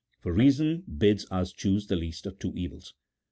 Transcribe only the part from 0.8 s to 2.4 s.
bids us choose the least of